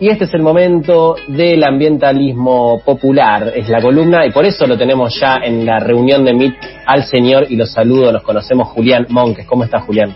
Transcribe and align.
y 0.00 0.08
este 0.08 0.24
es 0.24 0.34
el 0.34 0.42
momento 0.42 1.16
del 1.26 1.64
ambientalismo 1.64 2.80
popular, 2.84 3.52
es 3.54 3.68
la 3.68 3.80
columna 3.80 4.26
y 4.26 4.30
por 4.30 4.44
eso 4.44 4.66
lo 4.66 4.78
tenemos 4.78 5.18
ya 5.18 5.38
en 5.42 5.66
la 5.66 5.80
reunión 5.80 6.24
de 6.24 6.34
MIT 6.34 6.54
al 6.86 7.04
señor 7.04 7.46
y 7.48 7.56
los 7.56 7.72
saludo, 7.72 8.12
nos 8.12 8.22
conocemos 8.22 8.68
Julián 8.68 9.06
Monques. 9.08 9.46
¿Cómo 9.46 9.64
está 9.64 9.80
Julián? 9.80 10.14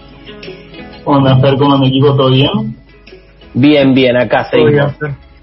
¿Cómo 1.04 1.26
andas, 1.26 1.54
¿Cómo 1.58 1.79
me 1.79 1.88
equipo? 1.88 2.14
¿Todo 2.14 2.30
bien? 2.30 2.76
Bien, 3.54 3.95
bien, 3.95 4.16
acá 4.16 4.45
seguimos. 4.45 4.95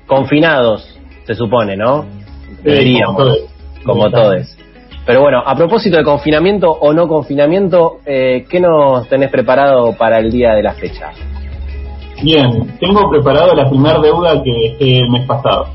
Confinados, 0.06 0.98
se 1.26 1.36
supone, 1.36 1.76
¿no? 1.76 2.06
Deberíamos, 2.64 3.40
como 3.84 4.10
todos. 4.10 4.58
Pero 5.06 5.22
bueno, 5.22 5.42
a 5.46 5.56
propósito 5.56 5.98
de 5.98 6.04
confinamiento 6.04 6.72
o 6.72 6.94
no 6.94 7.08
confinamiento, 7.08 8.00
eh, 8.06 8.46
¿qué 8.50 8.60
nos 8.60 9.08
tenés 9.10 9.30
preparado 9.30 9.94
para 9.94 10.20
el 10.20 10.32
día 10.32 10.54
de 10.54 10.64
la 10.64 10.74
fecha? 10.74 11.12
Bien, 12.22 12.78
tengo 12.80 13.10
preparado 13.10 13.54
la 13.54 13.70
primera 13.70 14.00
deuda 14.00 14.44
que 14.44 14.52
dejé 14.52 15.00
el 15.00 15.10
mes 15.10 15.26
pasado. 15.26 15.68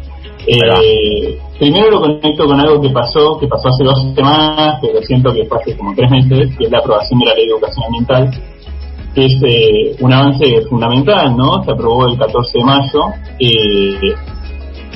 Eh, 0.46 1.39
primero 1.58 1.90
lo 1.90 2.00
conecto 2.00 2.44
con 2.44 2.61
algo 2.61 2.80
que 2.82 2.90
pasó, 2.90 3.39
que 3.39 3.46
pasó 3.46 3.68
hace 3.68 3.85
dos 3.85 4.14
semanas, 4.14 4.79
pero 4.82 5.00
siento 5.02 5.32
que 5.32 5.46
fue 5.46 5.58
hace 5.58 5.76
como 5.76 5.94
tres 5.94 6.11
meses, 6.11 6.54
que 6.58 6.64
es 6.64 6.71
la 6.71 6.79
aprobación 6.79 7.18
de 7.21 7.26
la 7.26 7.35
ley 7.35 7.46
de 7.46 7.52
educación 7.52 7.85
ambiental, 7.86 8.30
que 9.14 9.25
es 9.25 9.43
eh, 9.43 9.96
un 10.00 10.12
avance 10.12 10.44
fundamental, 10.68 11.35
¿no? 11.35 11.64
Se 11.64 11.71
aprobó 11.71 12.07
el 12.07 12.18
14 12.18 12.58
de 12.58 12.64
mayo 12.64 13.00
eh, 13.38 14.14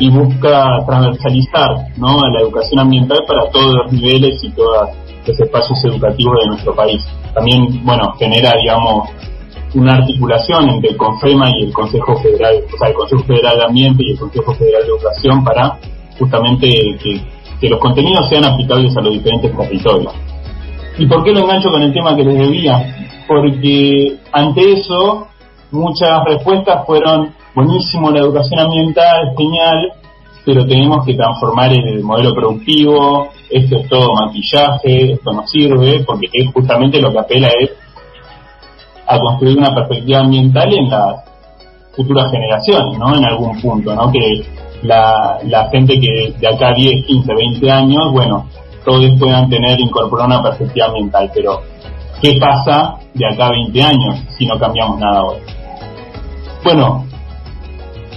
y 0.00 0.10
busca 0.10 0.84
transversalizar, 0.86 1.70
¿no? 1.96 2.08
A 2.08 2.28
la 2.30 2.40
educación 2.42 2.80
ambiental 2.80 3.20
para 3.26 3.48
todos 3.50 3.74
los 3.74 3.92
niveles 3.92 4.38
y 4.42 4.50
todos 4.50 4.90
los 5.26 5.40
espacios 5.40 5.82
educativos 5.84 6.34
de 6.42 6.48
nuestro 6.48 6.74
país. 6.74 7.02
También, 7.32 7.84
bueno, 7.84 8.12
genera, 8.18 8.52
digamos, 8.60 9.08
una 9.74 9.96
articulación 9.96 10.68
entre 10.70 10.90
el 10.90 10.96
CONFEMA 10.96 11.50
y 11.50 11.64
el 11.64 11.72
Consejo 11.72 12.16
Federal, 12.16 12.56
o 12.72 12.78
sea, 12.78 12.88
el 12.88 12.94
Consejo 12.94 13.22
Federal 13.24 13.56
de 13.58 13.64
Ambiente 13.64 14.02
y 14.06 14.12
el 14.12 14.18
Consejo 14.18 14.54
Federal 14.54 14.82
de 14.82 14.88
Educación 14.88 15.44
para 15.44 15.78
justamente 16.18 16.68
que, 17.02 17.68
los 17.68 17.80
contenidos 17.80 18.28
sean 18.28 18.44
aplicables 18.44 18.96
a 18.96 19.00
los 19.00 19.12
diferentes 19.12 19.54
territorios. 19.56 20.14
¿Y 20.96 21.06
por 21.06 21.24
qué 21.24 21.32
lo 21.32 21.40
engancho 21.40 21.70
con 21.70 21.82
el 21.82 21.92
tema 21.92 22.14
que 22.14 22.24
les 22.24 22.38
debía? 22.38 22.96
Porque 23.26 24.16
ante 24.32 24.72
eso 24.72 25.26
muchas 25.72 26.24
respuestas 26.24 26.86
fueron 26.86 27.34
buenísimo 27.54 28.10
la 28.10 28.20
educación 28.20 28.60
ambiental, 28.60 29.34
genial, 29.36 29.92
pero 30.44 30.64
tenemos 30.66 31.04
que 31.04 31.14
transformar 31.14 31.72
el 31.72 32.02
modelo 32.02 32.32
productivo, 32.32 33.28
esto 33.50 33.76
es 33.76 33.88
todo 33.88 34.12
maquillaje, 34.14 35.12
esto 35.12 35.32
no 35.32 35.46
sirve, 35.46 36.04
porque 36.06 36.28
justamente 36.54 37.00
lo 37.00 37.12
que 37.12 37.18
apela 37.18 37.48
es 37.60 37.70
a 39.08 39.18
construir 39.18 39.58
una 39.58 39.74
perspectiva 39.74 40.20
ambiental 40.20 40.72
en 40.72 40.90
las 40.90 41.24
futuras 41.96 42.30
generaciones, 42.30 42.98
¿no? 42.98 43.16
En 43.16 43.24
algún 43.24 43.60
punto, 43.60 43.94
¿no? 43.94 44.12
Que 44.12 44.44
la, 44.82 45.38
la 45.44 45.68
gente 45.70 45.98
que 45.98 46.34
de 46.38 46.48
acá 46.48 46.72
10, 46.74 47.06
15, 47.06 47.34
20 47.34 47.70
años, 47.70 48.12
bueno, 48.12 48.46
todos 48.84 49.10
puedan 49.18 49.48
tener 49.48 49.80
incorporada 49.80 50.28
una 50.28 50.42
perspectiva 50.42 50.86
ambiental, 50.86 51.30
pero 51.34 51.62
¿qué 52.22 52.38
pasa 52.38 52.96
de 53.14 53.26
acá 53.26 53.46
a 53.46 53.50
20 53.50 53.82
años 53.82 54.20
si 54.36 54.46
no 54.46 54.58
cambiamos 54.58 55.00
nada 55.00 55.22
hoy? 55.24 55.38
Bueno, 56.64 57.04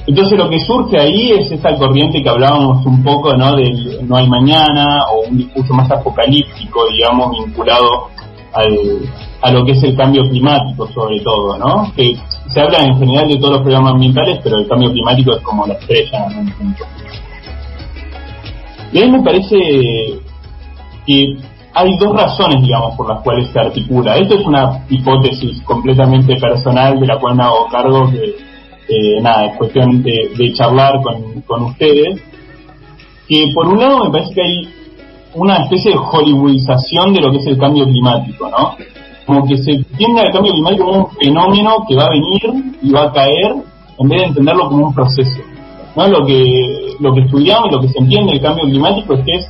entonces 0.08 0.38
lo 0.38 0.50
que 0.50 0.60
surge 0.60 1.00
ahí 1.00 1.32
es 1.32 1.52
esta 1.52 1.76
corriente 1.76 2.22
que 2.22 2.30
hablábamos 2.30 2.86
un 2.86 3.04
poco, 3.04 3.34
¿no? 3.36 3.56
Del 3.56 4.08
no 4.08 4.18
hay 4.18 4.28
mañana 4.28 5.06
o 5.12 5.30
un 5.30 5.38
discurso 5.38 5.74
más 5.74 5.90
apocalíptico, 5.90 6.86
digamos, 6.92 7.32
vinculado 7.32 8.11
al, 8.54 9.10
a 9.42 9.52
lo 9.52 9.66
que 9.66 9.72
es 9.74 9.84
el 9.84 9.96
cambio 9.96 10.24
climático 10.30 10.88
sobre 10.88 11.20
todo, 11.22 11.58
¿no? 11.58 11.92
Que 11.96 12.16
se 12.48 12.62
habla 12.62 12.84
en 12.84 12.98
general 12.98 13.28
de 13.28 13.38
todos 13.38 13.54
los 13.54 13.62
problemas 13.62 13.94
ambientales, 13.94 14.40
pero 14.44 14.60
el 14.60 14.68
cambio 14.68 14.92
climático 14.92 15.36
es 15.36 15.42
como 15.42 15.66
la 15.66 15.74
estrella 15.76 16.28
en 16.32 16.40
un 16.40 16.52
punto. 16.52 16.86
Y 18.94 19.00
a 19.00 19.06
mí 19.06 19.12
me 19.12 19.24
parece 19.24 19.58
que 21.08 21.38
hay 21.74 21.98
dos 21.98 22.14
razones, 22.14 22.62
digamos, 22.62 22.96
por 22.96 23.08
las 23.08 23.24
cuales 23.24 23.48
se 23.50 23.60
articula. 23.60 24.18
Esto 24.18 24.36
es 24.36 24.46
una 24.46 24.84
hipótesis 24.90 25.62
completamente 25.64 26.36
personal 26.36 27.00
de 27.00 27.08
la 27.08 27.18
cual 27.18 27.36
me 27.36 27.44
hago 27.44 27.68
cargo 27.72 28.12
que, 28.12 28.36
eh, 28.90 29.22
nada, 29.22 29.46
es 29.46 29.58
cuestión 29.58 30.04
de, 30.04 30.32
de 30.38 30.54
charlar 30.54 31.02
con, 31.02 31.42
con 31.42 31.64
ustedes. 31.64 32.22
Que 33.30 33.50
por 33.56 33.68
un 33.70 33.80
lado 33.80 34.04
me 34.04 34.12
parece 34.12 34.34
que 34.34 34.42
hay 34.42 34.81
una 35.34 35.64
especie 35.64 35.92
de 35.92 35.98
hollywoodización 35.98 37.14
de 37.14 37.22
lo 37.22 37.32
que 37.32 37.38
es 37.38 37.48
el 37.48 37.58
cambio 37.58 37.86
climático, 37.86 38.50
¿no? 38.50 38.76
como 39.26 39.48
que 39.48 39.58
se 39.58 39.72
entiende 39.72 40.24
el 40.24 40.32
cambio 40.32 40.52
climático 40.52 40.86
como 40.86 41.06
un 41.06 41.12
fenómeno 41.12 41.86
que 41.88 41.96
va 41.96 42.06
a 42.06 42.10
venir 42.10 42.76
y 42.82 42.92
va 42.92 43.04
a 43.04 43.12
caer 43.12 43.56
en 43.98 44.10
vez 44.10 44.22
de 44.22 44.28
entenderlo 44.28 44.68
como 44.68 44.88
un 44.88 44.94
proceso. 44.94 45.42
¿no? 45.96 46.08
Lo 46.08 46.26
que 46.26 46.96
lo 47.00 47.14
que 47.14 47.22
estudiamos 47.22 47.70
y 47.70 47.76
lo 47.76 47.82
que 47.82 47.88
se 47.90 48.00
entiende 48.00 48.34
del 48.34 48.42
cambio 48.42 48.66
climático 48.66 49.14
es 49.14 49.26
que 49.26 49.32
es 49.32 49.50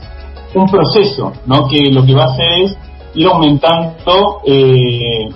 un 0.55 0.65
proceso, 0.67 1.33
¿no? 1.45 1.67
que 1.67 1.91
lo 1.91 2.05
que 2.05 2.13
va 2.13 2.23
a 2.23 2.33
hacer 2.33 2.51
es 2.63 2.77
ir 3.15 3.27
aumentando 3.27 4.41
eh, 4.45 5.29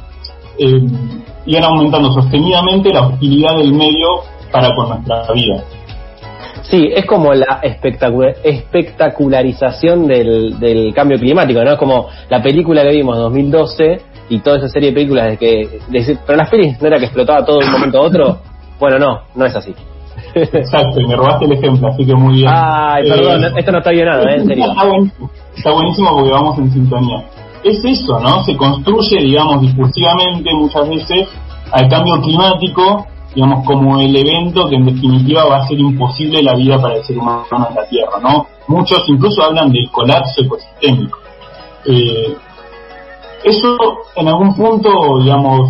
eh, 0.57 0.81
ir 1.45 1.63
aumentando 1.63 2.11
sostenidamente 2.13 2.93
la 2.93 3.07
hostilidad 3.07 3.57
del 3.57 3.73
medio 3.73 4.07
para 4.51 4.73
con 4.75 4.89
nuestra 4.89 5.31
vida. 5.33 5.63
Sí, 6.69 6.89
es 6.93 7.05
como 7.05 7.33
la 7.33 7.59
espectacularización 7.61 10.07
del, 10.07 10.57
del 10.59 10.93
cambio 10.93 11.17
climático, 11.19 11.61
¿no? 11.63 11.71
Es 11.73 11.77
como 11.77 12.07
la 12.29 12.41
película 12.41 12.81
que 12.81 12.91
vimos 12.91 13.17
en 13.17 13.23
2012 13.23 14.01
y 14.29 14.39
toda 14.39 14.57
esa 14.57 14.69
serie 14.69 14.89
de 14.89 14.95
películas 14.95 15.29
de 15.31 15.37
que 15.37 15.79
pero 16.25 16.37
las 16.37 16.49
pelis 16.49 16.81
no 16.81 16.87
era 16.87 16.97
que 16.97 17.05
explotaba 17.05 17.45
todo 17.45 17.59
de 17.59 17.65
un 17.65 17.71
momento 17.71 17.99
a 17.99 18.01
otro. 18.01 18.39
Bueno 18.77 18.99
no 18.99 19.21
no 19.35 19.45
es 19.45 19.55
así. 19.55 19.73
Exacto 20.35 20.99
y 20.99 21.07
me 21.07 21.15
robaste 21.15 21.45
el 21.45 21.53
ejemplo 21.53 21.87
así 21.87 22.05
que 22.05 22.13
muy 22.13 22.35
bien. 22.35 22.51
Ay 22.53 23.07
perdón 23.07 23.45
eh, 23.45 23.53
esto 23.55 23.71
no 23.71 23.77
está 23.77 23.91
bien 23.91 24.05
nada 24.05 24.21
¿eh? 24.23 24.35
en 24.35 24.47
serio. 24.47 24.65
está 24.65 24.85
buenísimo, 24.85 25.31
está 25.55 25.71
buenísimo 25.71 26.09
porque 26.13 26.31
vamos 26.31 26.59
en 26.59 26.73
sintonía. 26.73 27.23
Es 27.63 27.85
eso 27.85 28.19
no 28.19 28.43
se 28.43 28.57
construye 28.57 29.21
digamos 29.21 29.61
discursivamente 29.61 30.53
muchas 30.53 30.89
veces 30.89 31.29
al 31.71 31.87
cambio 31.87 32.15
climático 32.21 33.07
digamos 33.35 33.65
como 33.65 33.99
el 33.99 34.15
evento 34.15 34.67
que 34.67 34.75
en 34.77 34.85
definitiva 34.85 35.45
va 35.45 35.57
a 35.57 35.67
ser 35.67 35.79
imposible 35.79 36.41
la 36.41 36.55
vida 36.55 36.81
para 36.81 36.95
el 36.95 37.03
ser 37.03 37.17
humano 37.17 37.45
en 37.51 37.75
la 37.75 37.87
Tierra 37.87 38.19
no 38.21 38.47
muchos 38.67 39.03
incluso 39.07 39.43
hablan 39.43 39.71
del 39.71 39.89
colapso 39.91 40.41
ecosistémico 40.41 41.19
eh, 41.85 42.35
eso 43.45 43.77
en 44.15 44.27
algún 44.27 44.55
punto, 44.55 44.89
digamos, 45.21 45.69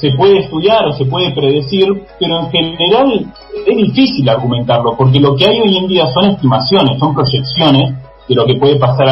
se 0.00 0.12
puede 0.12 0.38
estudiar 0.38 0.86
o 0.86 0.92
se 0.92 1.04
puede 1.04 1.32
predecir, 1.32 1.88
pero 2.18 2.40
en 2.40 2.50
general 2.50 3.26
es 3.66 3.76
difícil 3.76 4.28
argumentarlo, 4.28 4.96
porque 4.96 5.18
lo 5.18 5.34
que 5.34 5.48
hay 5.48 5.60
hoy 5.60 5.76
en 5.76 5.88
día 5.88 6.06
son 6.06 6.26
estimaciones, 6.26 6.98
son 7.00 7.12
proyecciones 7.12 7.94
de 8.28 8.34
lo 8.36 8.46
que 8.46 8.54
puede 8.54 8.76
pasar 8.76 9.08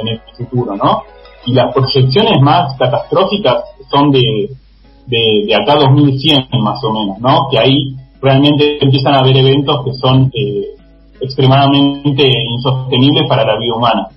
en 0.00 0.08
el 0.08 0.20
futuro, 0.36 0.76
¿no? 0.76 1.02
Y 1.46 1.54
las 1.54 1.72
proyecciones 1.72 2.40
más 2.42 2.76
catastróficas 2.78 3.64
son 3.90 4.10
de, 4.10 4.50
de, 5.06 5.54
acá 5.54 5.76
2100 5.76 6.48
más 6.62 6.82
o 6.84 6.92
menos, 6.92 7.18
¿no? 7.18 7.48
Que 7.50 7.58
ahí 7.58 7.96
realmente 8.20 8.78
empiezan 8.82 9.14
a 9.14 9.20
haber 9.20 9.36
eventos 9.36 9.84
que 9.84 9.92
son 9.94 10.30
eh, 10.34 10.66
extremadamente 11.20 12.30
insostenibles 12.50 13.28
para 13.28 13.44
la 13.44 13.58
vida 13.58 13.74
humana. 13.74 14.08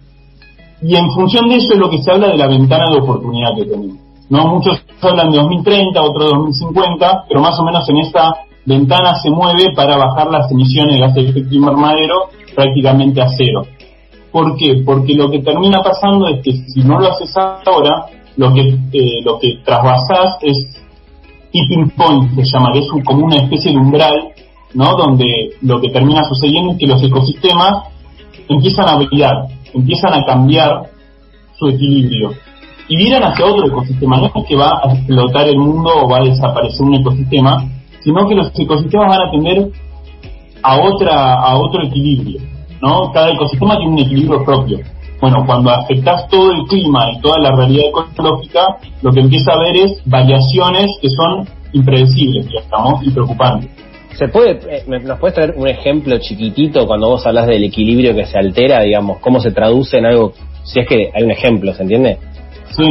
Y 0.81 0.95
en 0.95 1.11
función 1.11 1.47
de 1.49 1.55
eso 1.55 1.73
es 1.73 1.79
lo 1.79 1.89
que 1.89 1.99
se 1.99 2.11
habla 2.11 2.27
de 2.27 2.38
la 2.38 2.47
ventana 2.47 2.85
de 2.91 2.99
oportunidad 2.99 3.55
que 3.55 3.66
tenemos. 3.66 3.97
¿no? 4.29 4.47
Muchos 4.47 4.83
hablan 5.01 5.31
de 5.31 5.38
2030, 5.38 6.01
otros 6.01 6.25
de 6.25 6.38
2050, 6.38 7.25
pero 7.27 7.41
más 7.41 7.59
o 7.59 7.63
menos 7.63 7.88
en 7.89 7.97
esta 7.97 8.33
ventana 8.65 9.15
se 9.15 9.29
mueve 9.29 9.73
para 9.75 9.97
bajar 9.97 10.27
las 10.31 10.51
emisiones 10.51 10.95
de 10.95 11.01
gases 11.01 11.23
de 11.23 11.29
efecto 11.29 11.55
invernadero 11.55 12.29
prácticamente 12.55 13.21
a 13.21 13.27
cero. 13.29 13.65
¿Por 14.31 14.57
qué? 14.57 14.81
Porque 14.85 15.13
lo 15.13 15.29
que 15.29 15.39
termina 15.39 15.81
pasando 15.83 16.27
es 16.27 16.41
que 16.44 16.53
si 16.67 16.81
no 16.81 17.00
lo 17.00 17.07
haces 17.11 17.33
ahora, 17.38 18.07
lo 18.38 18.53
que, 18.53 18.61
eh, 18.94 19.21
lo 19.23 19.39
que 19.39 19.59
trasvasás 19.63 20.38
es 20.41 20.67
tipping 21.51 21.91
point, 21.91 22.33
se 22.35 22.44
llama, 22.44 22.71
que 22.73 22.79
es 22.79 22.88
como 23.05 23.25
una 23.25 23.35
especie 23.35 23.71
de 23.71 23.77
umbral, 23.77 24.33
¿no? 24.73 24.95
Donde 24.95 25.51
lo 25.61 25.79
que 25.79 25.89
termina 25.89 26.23
sucediendo 26.23 26.74
es 26.74 26.80
que 26.80 26.88
los 26.88 27.03
ecosistemas 27.03 27.83
empiezan 28.50 28.89
a 28.89 28.95
brillar, 28.97 29.47
empiezan 29.74 30.13
a 30.13 30.25
cambiar 30.25 30.89
su 31.57 31.68
equilibrio 31.68 32.31
y 32.88 32.97
vienen 32.97 33.24
hacia 33.24 33.45
otro 33.45 33.68
ecosistema. 33.68 34.18
No 34.18 34.31
es 34.35 34.47
que 34.47 34.56
va 34.56 34.81
a 34.83 34.94
explotar 34.94 35.47
el 35.47 35.57
mundo 35.57 35.89
o 36.03 36.09
va 36.09 36.18
a 36.18 36.24
desaparecer 36.24 36.81
un 36.81 36.95
ecosistema, 36.95 37.69
sino 38.03 38.27
que 38.27 38.35
los 38.35 38.51
ecosistemas 38.59 39.09
van 39.09 39.27
a 39.27 39.31
tender 39.31 39.69
a 40.62 40.81
otra 40.81 41.35
a 41.35 41.57
otro 41.57 41.83
equilibrio. 41.85 42.41
¿no? 42.81 43.12
Cada 43.13 43.31
ecosistema 43.31 43.77
tiene 43.77 43.94
un 43.94 44.00
equilibrio 44.00 44.44
propio. 44.44 44.80
Bueno, 45.23 45.45
cuando 45.45 45.69
afectas 45.69 46.27
todo 46.27 46.51
el 46.51 46.63
clima 46.67 47.09
y 47.13 47.21
toda 47.21 47.39
la 47.39 47.55
realidad 47.55 47.85
ecológica, 47.87 48.75
lo 49.01 49.09
que 49.13 49.21
empieza 49.21 49.53
a 49.53 49.59
ver 49.59 49.77
es 49.77 50.01
variaciones 50.03 50.97
que 51.01 51.07
son 51.07 51.47
impredecibles, 51.71 52.45
digamos, 52.49 53.07
y 53.07 53.09
preocupantes. 53.09 53.71
¿Se 54.17 54.27
puede, 54.27 54.59
eh, 54.69 54.83
¿Nos 54.85 55.19
puedes 55.19 55.35
traer 55.35 55.53
un 55.55 55.65
ejemplo 55.69 56.17
chiquitito 56.17 56.85
cuando 56.85 57.07
vos 57.07 57.25
hablas 57.25 57.47
del 57.47 57.63
equilibrio 57.63 58.13
que 58.13 58.25
se 58.25 58.37
altera, 58.37 58.81
digamos, 58.81 59.19
cómo 59.19 59.39
se 59.39 59.51
traduce 59.51 59.97
en 59.97 60.07
algo, 60.07 60.33
si 60.65 60.81
es 60.81 60.87
que 60.89 61.09
hay 61.15 61.23
un 61.23 61.31
ejemplo, 61.31 61.73
¿se 61.73 61.83
entiende? 61.83 62.17
Sí, 62.71 62.83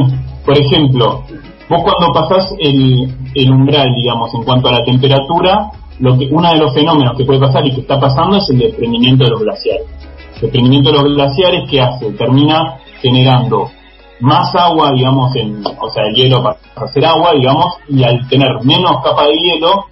por 0.43 0.59
ejemplo, 0.59 1.25
vos 1.69 1.83
cuando 1.83 2.15
pasás 2.15 2.55
el, 2.59 3.13
el 3.35 3.51
umbral, 3.51 3.89
digamos, 3.95 4.33
en 4.33 4.43
cuanto 4.45 4.69
a 4.69 4.73
la 4.73 4.85
temperatura, 4.85 5.67
lo 6.01 6.19
que, 6.19 6.29
uno 6.31 6.51
de 6.51 6.57
los 6.57 6.73
fenómenos 6.73 7.15
que 7.15 7.27
puede 7.27 7.41
pasar 7.41 7.67
y 7.67 7.75
que 7.75 7.83
está 7.83 8.01
pasando 8.01 8.39
es 8.39 8.49
el 8.49 8.59
desprendimiento 8.59 9.23
de 9.23 9.31
los 9.33 9.43
glaciares. 9.43 10.02
El 10.43 10.51
desprendimiento 10.51 10.91
de 10.91 10.99
los 10.99 11.15
glaciares, 11.15 11.71
que 11.71 11.81
hace? 11.81 12.11
Termina 12.13 12.81
generando 13.01 13.71
más 14.19 14.53
agua, 14.57 14.91
digamos, 14.93 15.35
en, 15.37 15.63
o 15.65 15.89
sea, 15.89 16.05
el 16.07 16.15
hielo 16.15 16.43
para 16.43 16.57
hacer 16.75 17.05
agua, 17.07 17.33
digamos, 17.33 17.77
y 17.89 18.03
al 18.03 18.29
tener 18.29 18.49
menos 18.65 19.03
capa 19.05 19.27
de 19.27 19.35
hielo, 19.35 19.87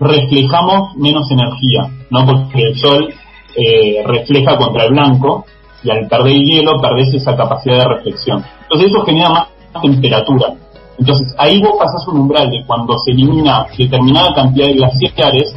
reflejamos 0.00 0.96
menos 0.96 1.30
energía, 1.30 1.90
¿no? 2.10 2.24
Porque 2.24 2.62
el 2.62 2.78
sol 2.78 3.12
eh, 3.54 4.02
refleja 4.06 4.56
contra 4.56 4.84
el 4.84 4.92
blanco 4.92 5.44
y 5.82 5.90
al 5.90 6.08
perder 6.08 6.36
hielo 6.36 6.80
perdés 6.80 7.12
esa 7.12 7.36
capacidad 7.36 7.80
de 7.80 7.94
reflexión. 7.96 8.42
Entonces 8.62 8.90
eso 8.90 9.04
genera 9.04 9.28
más 9.28 9.48
temperatura. 9.82 10.54
Entonces 10.98 11.34
ahí 11.38 11.60
vos 11.60 11.76
pasás 11.78 12.06
un 12.08 12.20
umbral 12.20 12.50
de 12.50 12.64
cuando 12.66 12.94
se 12.98 13.12
elimina 13.12 13.66
determinada 13.76 14.34
cantidad 14.34 14.66
de 14.66 14.74
glaciares, 14.74 15.54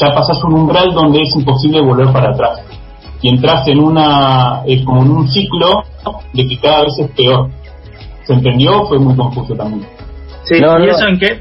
ya 0.00 0.12
pasás 0.12 0.42
un 0.44 0.54
umbral 0.54 0.92
donde 0.92 1.22
es 1.22 1.34
imposible 1.36 1.80
volver 1.80 2.12
para 2.12 2.30
atrás. 2.30 2.60
Y 3.22 3.28
entras 3.28 3.66
en 3.68 3.78
una, 3.78 4.62
eh, 4.66 4.82
como 4.84 5.02
en 5.02 5.10
un 5.10 5.28
ciclo 5.28 5.84
de 6.32 6.48
que 6.48 6.58
cada 6.58 6.82
vez 6.82 6.98
es 6.98 7.10
peor. 7.10 7.50
¿Se 8.24 8.32
entendió? 8.32 8.86
Fue 8.86 8.98
muy 8.98 9.14
confuso 9.16 9.54
también. 9.54 9.86
Sí, 10.44 10.56
¿y 10.56 10.88
eso 10.88 11.06
en 11.06 11.18
qué? 11.18 11.40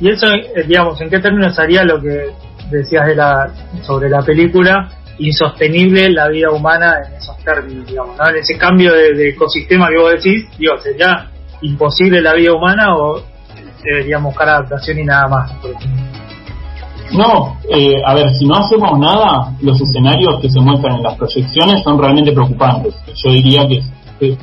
¿Y 0.00 0.10
eso, 0.10 0.26
eh, 0.32 0.64
digamos, 0.66 1.00
en 1.00 1.10
qué 1.10 1.18
términos 1.18 1.58
haría 1.58 1.82
lo 1.82 2.00
que 2.00 2.30
decías 2.70 3.06
de 3.06 3.16
la, 3.16 3.50
sobre 3.82 4.08
la 4.08 4.22
película? 4.22 4.88
insostenible 5.18 6.10
la 6.10 6.28
vida 6.28 6.50
humana 6.50 6.96
en 7.06 7.14
esos 7.14 7.36
términos, 7.44 7.86
digamos, 7.86 8.16
¿no? 8.16 8.28
En 8.28 8.36
ese 8.36 8.56
cambio 8.56 8.92
de, 8.92 9.30
ecosistema 9.30 9.88
que 9.88 9.98
vos 9.98 10.12
decís, 10.12 10.46
digo, 10.58 10.78
¿sería 10.78 11.28
imposible 11.62 12.20
la 12.20 12.34
vida 12.34 12.52
humana 12.52 12.96
o 12.96 13.22
deberíamos 13.82 14.32
buscar 14.32 14.48
adaptación 14.48 14.98
y 14.98 15.04
nada 15.04 15.28
más? 15.28 15.52
No, 17.12 17.56
eh, 17.70 18.02
a 18.04 18.14
ver, 18.14 18.34
si 18.34 18.44
no 18.44 18.56
hacemos 18.56 18.98
nada, 18.98 19.54
los 19.60 19.80
escenarios 19.80 20.40
que 20.40 20.50
se 20.50 20.60
muestran 20.60 20.96
en 20.96 21.02
las 21.02 21.16
proyecciones 21.16 21.82
son 21.82 21.98
realmente 21.98 22.32
preocupantes. 22.32 22.94
Yo 23.24 23.30
diría 23.30 23.66
que, 23.66 23.82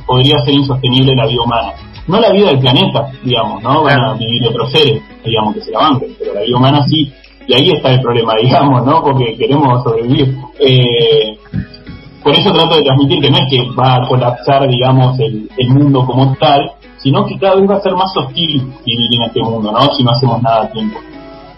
podría 0.07 0.39
ser 0.39 0.53
insostenible 0.53 1.15
la 1.15 1.27
vida 1.27 1.44
humana. 1.44 1.73
No 2.07 2.19
la 2.19 2.31
vida 2.31 2.47
del 2.47 2.59
planeta, 2.59 3.09
digamos, 3.23 3.62
¿no? 3.62 3.83
Van 3.83 4.00
a 4.00 4.13
vivir 4.13 4.47
otros 4.47 4.71
seres, 4.71 5.01
digamos, 5.23 5.56
que 5.56 5.62
se 5.62 5.71
la 5.71 5.79
banquen, 5.79 6.15
pero 6.17 6.33
la 6.33 6.41
vida 6.41 6.57
humana 6.57 6.85
sí 6.88 7.12
y 7.47 7.53
ahí 7.53 7.69
está 7.69 7.94
el 7.94 8.01
problema, 8.01 8.33
digamos, 8.41 8.85
¿no? 8.85 9.01
Porque 9.01 9.35
queremos 9.38 9.83
sobrevivir. 9.83 10.35
Eh, 10.59 11.38
por 12.23 12.33
eso 12.33 12.51
trato 12.51 12.75
de 12.75 12.83
transmitir 12.83 13.21
que 13.21 13.29
no 13.29 13.38
es 13.38 13.50
que 13.50 13.69
va 13.79 13.95
a 13.95 14.07
colapsar, 14.07 14.67
digamos, 14.67 15.19
el, 15.19 15.69
mundo 15.69 16.06
como 16.06 16.35
tal, 16.38 16.71
sino 16.97 17.25
que 17.25 17.38
cada 17.38 17.56
vez 17.56 17.69
va 17.69 17.75
a 17.75 17.81
ser 17.81 17.94
más 17.94 18.15
hostil 18.17 18.73
vivir 18.83 19.13
en 19.13 19.21
este 19.23 19.41
mundo, 19.41 19.71
¿no? 19.71 19.94
Si 19.94 20.03
no 20.03 20.12
hacemos 20.12 20.41
nada 20.41 20.63
a 20.63 20.71
tiempo. 20.71 20.97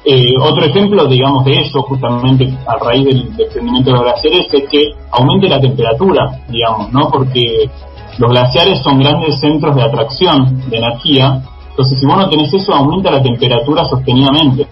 Eh, 0.09 0.35
otro 0.41 0.63
ejemplo, 0.63 1.05
digamos, 1.05 1.43
de 1.43 1.59
eso, 1.59 1.81
justamente 1.81 2.47
a 2.65 2.77
raíz 2.77 3.03
del 3.03 3.35
desprendimiento 3.35 3.89
de 3.89 3.97
los 3.97 4.05
glaciares, 4.05 4.47
es 4.53 4.69
que 4.69 4.91
aumente 5.11 5.49
la 5.49 5.59
temperatura, 5.59 6.39
digamos, 6.47 6.93
¿no? 6.93 7.09
Porque 7.11 7.69
los 8.17 8.31
glaciares 8.31 8.81
son 8.81 8.99
grandes 8.99 9.37
centros 9.41 9.75
de 9.75 9.83
atracción 9.83 10.61
de 10.69 10.77
energía, 10.77 11.41
entonces 11.71 11.99
si 11.99 12.05
vos 12.05 12.15
no 12.15 12.29
tenés 12.29 12.53
eso, 12.53 12.73
aumenta 12.73 13.11
la 13.11 13.21
temperatura 13.21 13.83
sostenidamente 13.83 14.65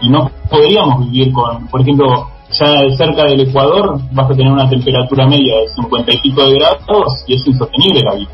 y 0.00 0.08
no 0.08 0.30
podríamos 0.48 1.10
vivir 1.10 1.32
con, 1.32 1.66
por 1.66 1.80
ejemplo, 1.80 2.28
ya 2.52 2.88
cerca 2.96 3.24
del 3.24 3.40
Ecuador 3.40 3.98
vas 4.12 4.30
a 4.30 4.34
tener 4.34 4.52
una 4.52 4.68
temperatura 4.68 5.26
media 5.26 5.62
de 5.62 5.68
50 5.68 6.12
y 6.12 6.18
pico 6.18 6.44
de 6.44 6.54
grados 6.54 7.24
y 7.26 7.34
es 7.34 7.44
insostenible 7.44 8.02
la 8.04 8.14
vida. 8.14 8.30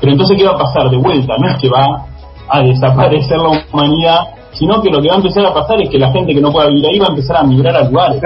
Pero 0.00 0.12
entonces, 0.12 0.36
¿qué 0.38 0.44
va 0.44 0.52
a 0.52 0.58
pasar 0.58 0.90
de 0.90 0.96
vuelta? 0.96 1.34
No 1.38 1.50
es 1.50 1.56
que 1.58 1.68
va 1.68 2.06
a 2.48 2.60
desaparecer 2.62 3.36
la 3.38 3.64
humanidad, 3.72 4.20
sino 4.52 4.80
que 4.82 4.90
lo 4.90 5.00
que 5.00 5.08
va 5.08 5.14
a 5.14 5.18
empezar 5.18 5.46
a 5.46 5.54
pasar 5.54 5.80
es 5.80 5.90
que 5.90 5.98
la 5.98 6.10
gente 6.12 6.34
que 6.34 6.40
no 6.40 6.50
pueda 6.50 6.68
vivir 6.68 6.86
ahí 6.86 6.98
va 6.98 7.06
a 7.06 7.10
empezar 7.10 7.36
a 7.36 7.42
migrar 7.42 7.76
a 7.76 7.88
lugares, 7.88 8.22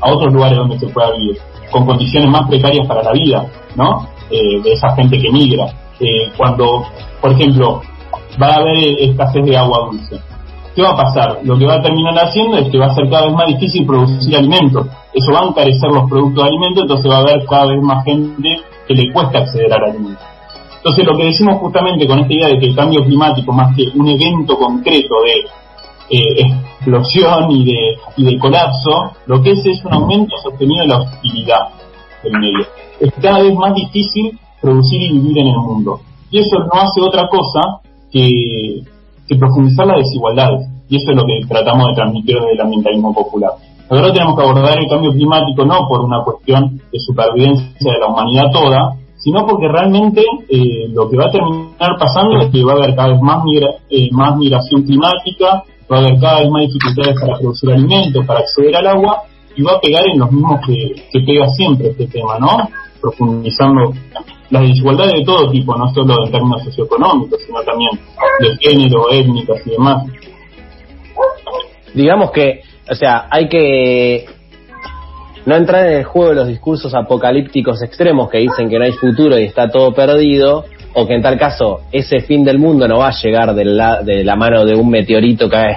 a 0.00 0.12
otros 0.12 0.32
lugares 0.32 0.58
donde 0.58 0.78
se 0.78 0.88
pueda 0.88 1.10
vivir, 1.12 1.38
con 1.70 1.86
condiciones 1.86 2.30
más 2.30 2.48
precarias 2.48 2.86
para 2.86 3.02
la 3.02 3.12
vida, 3.12 3.46
¿no? 3.76 4.06
Eh, 4.30 4.60
de 4.62 4.72
esa 4.72 4.94
gente 4.94 5.18
que 5.18 5.30
migra. 5.30 5.66
Eh, 6.00 6.30
cuando, 6.36 6.84
por 7.20 7.32
ejemplo, 7.32 7.80
va 8.40 8.48
a 8.48 8.56
haber 8.56 9.00
escasez 9.00 9.44
de 9.44 9.56
agua 9.56 9.88
dulce 9.90 10.20
¿qué 10.74 10.82
va 10.82 10.90
a 10.90 10.96
pasar? 10.96 11.38
Lo 11.44 11.58
que 11.58 11.66
va 11.66 11.74
a 11.74 11.82
terminar 11.82 12.14
haciendo 12.18 12.58
es 12.58 12.70
que 12.70 12.78
va 12.78 12.86
a 12.86 12.94
ser 12.94 13.08
cada 13.08 13.26
vez 13.26 13.34
más 13.34 13.46
difícil 13.46 13.86
producir 13.86 14.36
alimentos. 14.36 14.86
Eso 15.12 15.32
va 15.32 15.40
a 15.40 15.48
encarecer 15.48 15.90
los 15.90 16.08
productos 16.08 16.42
de 16.42 16.48
alimentos, 16.48 16.82
entonces 16.82 17.10
va 17.10 17.16
a 17.16 17.20
haber 17.20 17.44
cada 17.46 17.66
vez 17.66 17.82
más 17.82 18.04
gente 18.04 18.60
que 18.86 18.94
le 18.94 19.12
cuesta 19.12 19.38
acceder 19.38 19.72
al 19.72 19.84
alimento. 19.84 20.31
Entonces 20.82 21.06
lo 21.06 21.16
que 21.16 21.26
decimos 21.26 21.58
justamente 21.58 22.06
con 22.08 22.18
esta 22.18 22.32
idea 22.32 22.48
de 22.48 22.58
que 22.58 22.66
el 22.66 22.74
cambio 22.74 23.04
climático, 23.04 23.52
más 23.52 23.74
que 23.76 23.84
un 23.94 24.08
evento 24.08 24.56
concreto 24.56 25.14
de 25.24 26.18
eh, 26.18 26.42
explosión 26.78 27.50
y 27.52 27.64
de, 27.64 27.96
y 28.16 28.24
de 28.24 28.38
colapso, 28.38 29.12
lo 29.26 29.40
que 29.40 29.52
es 29.52 29.64
es 29.64 29.84
un 29.84 29.94
aumento 29.94 30.36
sostenido 30.42 30.82
de 30.82 30.88
la 30.88 30.98
hostilidad 30.98 31.68
del 32.24 32.32
medio. 32.32 32.66
Es 32.98 33.12
cada 33.22 33.42
vez 33.42 33.54
más 33.54 33.74
difícil 33.74 34.38
producir 34.60 35.02
y 35.02 35.12
vivir 35.12 35.38
en 35.38 35.46
el 35.48 35.56
mundo. 35.56 36.00
Y 36.30 36.40
eso 36.40 36.58
no 36.58 36.80
hace 36.80 37.00
otra 37.00 37.28
cosa 37.28 37.80
que 38.10 38.82
profundizar 39.38 39.86
la 39.86 39.96
desigualdad. 39.96 40.50
Y 40.88 40.96
eso 40.96 41.10
es 41.10 41.16
lo 41.16 41.24
que 41.24 41.46
tratamos 41.48 41.88
de 41.88 41.94
transmitir 41.94 42.36
desde 42.36 42.52
el 42.52 42.60
ambientalismo 42.60 43.14
popular. 43.14 43.52
Nosotros 43.90 44.14
tenemos 44.14 44.36
que 44.36 44.42
abordar 44.42 44.78
el 44.78 44.88
cambio 44.88 45.12
climático 45.12 45.64
no 45.64 45.86
por 45.88 46.00
una 46.00 46.22
cuestión 46.24 46.80
de 46.90 46.98
supervivencia 46.98 47.92
de 47.92 47.98
la 47.98 48.08
humanidad 48.08 48.50
toda, 48.52 48.96
sino 49.22 49.46
porque 49.46 49.68
realmente 49.68 50.20
eh, 50.48 50.88
lo 50.92 51.08
que 51.08 51.16
va 51.16 51.26
a 51.26 51.30
terminar 51.30 51.96
pasando 51.98 52.40
es 52.40 52.50
que 52.50 52.64
va 52.64 52.72
a 52.72 52.76
haber 52.76 52.96
cada 52.96 53.08
vez 53.12 53.20
más, 53.22 53.44
eh, 53.88 54.08
más 54.10 54.36
migración 54.36 54.82
climática, 54.82 55.62
va 55.90 55.96
a 55.96 56.00
haber 56.00 56.18
cada 56.18 56.40
vez 56.40 56.50
más 56.50 56.62
dificultades 56.66 57.20
para 57.20 57.38
producir 57.38 57.70
alimentos, 57.70 58.26
para 58.26 58.40
acceder 58.40 58.76
al 58.76 58.86
agua, 58.88 59.22
y 59.54 59.62
va 59.62 59.72
a 59.74 59.80
pegar 59.80 60.02
en 60.12 60.18
los 60.18 60.32
mismos 60.32 60.60
que, 60.66 61.04
que 61.12 61.20
pega 61.20 61.46
siempre 61.50 61.90
este 61.90 62.08
tema, 62.08 62.38
¿no? 62.40 62.68
Profundizando 63.00 63.92
las 64.50 64.62
desigualdades 64.62 65.12
de 65.14 65.24
todo 65.24 65.50
tipo, 65.50 65.76
no 65.76 65.88
solo 65.94 66.26
en 66.26 66.32
términos 66.32 66.64
socioeconómicos, 66.64 67.40
sino 67.46 67.62
también 67.62 67.90
de 68.40 68.56
género, 68.60 69.08
étnicas 69.10 69.64
y 69.66 69.70
demás. 69.70 70.04
Digamos 71.94 72.32
que, 72.32 72.60
o 72.90 72.94
sea, 72.94 73.28
hay 73.30 73.48
que 73.48 74.26
no 75.46 75.56
entrar 75.56 75.86
en 75.86 75.98
el 75.98 76.04
juego 76.04 76.30
de 76.30 76.34
los 76.36 76.48
discursos 76.48 76.94
apocalípticos 76.94 77.82
extremos 77.82 78.30
que 78.30 78.38
dicen 78.38 78.68
que 78.68 78.78
no 78.78 78.84
hay 78.84 78.92
futuro 78.92 79.38
y 79.38 79.44
está 79.44 79.68
todo 79.68 79.92
perdido, 79.92 80.64
o 80.94 81.06
que 81.06 81.14
en 81.14 81.22
tal 81.22 81.38
caso 81.38 81.80
ese 81.90 82.20
fin 82.20 82.44
del 82.44 82.58
mundo 82.58 82.86
no 82.86 82.98
va 82.98 83.08
a 83.08 83.12
llegar 83.22 83.54
de 83.54 83.64
la, 83.64 84.02
de 84.02 84.24
la 84.24 84.36
mano 84.36 84.64
de 84.64 84.74
un 84.74 84.90
meteorito 84.90 85.48
que 85.48 85.56
es 85.56 85.76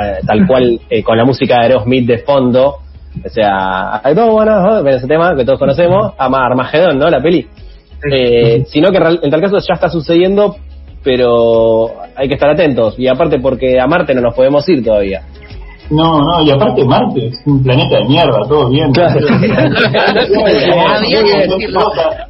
eh, 0.00 0.18
tal 0.26 0.46
cual 0.46 0.80
eh, 0.90 1.02
con 1.02 1.16
la 1.16 1.24
música 1.24 1.56
de 1.56 1.62
Aerosmith 1.62 2.06
de 2.06 2.18
fondo. 2.18 2.78
O 3.24 3.28
sea, 3.28 4.00
hay 4.04 4.14
todo 4.14 4.32
bueno, 4.32 4.86
ese 4.86 5.06
tema 5.06 5.34
que 5.34 5.44
todos 5.44 5.58
conocemos, 5.58 6.12
Armagedón, 6.18 6.98
¿no? 6.98 7.08
La 7.10 7.20
peli. 7.20 7.46
Eh, 8.12 8.64
sino 8.68 8.92
que 8.92 8.98
en 8.98 9.30
tal 9.30 9.40
caso 9.40 9.58
ya 9.58 9.74
está 9.74 9.88
sucediendo, 9.88 10.56
pero 11.02 11.94
hay 12.14 12.28
que 12.28 12.34
estar 12.34 12.50
atentos. 12.50 12.94
Y 12.98 13.08
aparte 13.08 13.40
porque 13.40 13.80
a 13.80 13.86
Marte 13.86 14.14
no 14.14 14.20
nos 14.20 14.34
podemos 14.34 14.68
ir 14.68 14.84
todavía. 14.84 15.22
No, 15.90 16.20
no, 16.20 16.42
y 16.42 16.50
aparte 16.50 16.84
Marte 16.84 17.28
es 17.28 17.40
un 17.46 17.62
planeta 17.62 17.98
de 17.98 18.04
mierda, 18.04 18.40
todo 18.46 18.68
bien. 18.68 18.92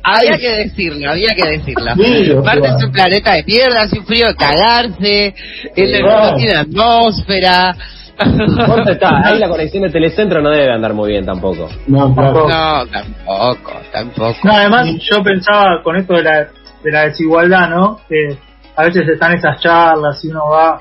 había 0.03 0.38
que 0.38 0.57
decirlo, 0.57 1.11
había 1.11 1.29
que 1.35 1.49
decirlo, 1.49 1.91
había 1.91 2.15
que 2.15 2.19
decirlo. 2.19 2.43
Marte 2.45 2.69
es 2.69 2.85
un 2.85 2.93
planeta 2.93 3.35
de 3.35 3.45
mierda, 3.45 3.83
hace 3.83 3.99
un 3.99 4.07
frío 4.07 4.29
de 4.29 4.35
cagarse, 4.37 5.35
el 5.75 6.03
no 6.03 6.35
tiene 6.37 6.55
atmósfera, 6.57 7.75
está? 8.88 9.21
Ahí 9.25 9.38
la 9.38 9.49
conexión 9.49 9.85
de 9.85 9.91
Telecentro 9.91 10.43
no 10.43 10.50
debe 10.50 10.73
andar 10.73 10.93
muy 10.95 11.11
bien 11.11 11.25
tampoco. 11.25 11.69
No, 11.87 12.15
tampoco. 12.15 12.49
No, 12.49 12.87
tampoco, 12.87 13.73
tampoco. 13.93 14.38
No, 14.45 14.53
además 14.53 14.88
yo 15.00 15.23
pensaba 15.23 15.83
con 15.83 15.97
esto 15.97 16.15
de 16.15 16.23
la, 16.23 16.38
de 16.83 16.93
la 16.93 17.05
desigualdad, 17.07 17.69
¿no? 17.71 18.00
Que 18.09 18.37
a 18.77 18.85
veces 18.85 19.09
están 19.09 19.35
esas 19.35 19.61
charlas 19.61 20.25
y 20.25 20.29
uno 20.29 20.49
va 20.50 20.81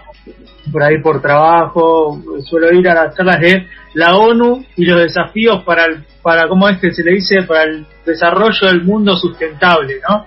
por 0.71 0.83
ahí 0.83 1.01
por 1.01 1.21
trabajo, 1.21 2.21
suelo 2.43 2.71
ir 2.71 2.87
a 2.89 2.93
las 2.93 3.15
charlas 3.15 3.39
de 3.39 3.67
la 3.93 4.15
ONU 4.15 4.65
y 4.75 4.85
los 4.85 5.01
desafíos 5.01 5.63
para, 5.63 5.85
el, 5.85 6.03
para 6.21 6.47
¿cómo 6.47 6.67
es 6.69 6.79
que 6.79 6.91
se 6.91 7.03
le 7.03 7.13
dice? 7.13 7.43
Para 7.43 7.63
el 7.63 7.85
desarrollo 8.05 8.67
del 8.67 8.83
mundo 8.83 9.15
sustentable, 9.15 9.95
¿no? 10.07 10.25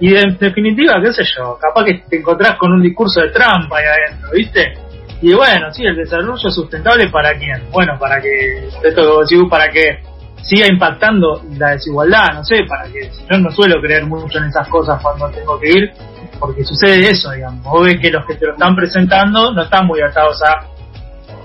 Y 0.00 0.14
en 0.14 0.36
definitiva, 0.38 1.00
qué 1.02 1.12
sé 1.12 1.22
yo, 1.36 1.58
capaz 1.60 1.84
que 1.84 2.02
te 2.08 2.16
encontrás 2.16 2.56
con 2.58 2.72
un 2.72 2.82
discurso 2.82 3.20
de 3.20 3.30
trampa 3.30 3.78
ahí 3.78 3.84
adentro, 3.86 4.30
¿viste? 4.32 4.74
Y 5.22 5.32
bueno, 5.34 5.72
sí, 5.72 5.84
el 5.84 5.96
desarrollo 5.96 6.50
sustentable 6.50 7.08
para 7.08 7.36
quién? 7.38 7.70
Bueno, 7.70 7.98
para 7.98 8.20
que, 8.20 8.68
esto 8.82 9.48
para 9.48 9.70
que 9.70 10.00
siga 10.42 10.66
impactando 10.70 11.42
la 11.58 11.70
desigualdad, 11.70 12.34
no 12.34 12.44
sé, 12.44 12.64
para 12.68 12.84
que 12.84 13.10
yo 13.30 13.38
no 13.38 13.50
suelo 13.50 13.80
creer 13.80 14.06
mucho 14.06 14.38
en 14.38 14.44
esas 14.44 14.68
cosas 14.68 15.00
cuando 15.02 15.28
tengo 15.30 15.58
que 15.58 15.70
ir, 15.70 15.92
porque 16.38 16.64
sucede 16.64 17.10
eso, 17.10 17.30
digamos. 17.32 17.62
Vos 17.64 17.84
ves 17.84 18.00
que 18.00 18.10
los 18.10 18.24
que 18.26 18.34
te 18.34 18.46
lo 18.46 18.52
están 18.52 18.74
presentando 18.74 19.52
no 19.52 19.62
están 19.62 19.86
muy 19.86 20.00
atados 20.00 20.42
a 20.42 20.76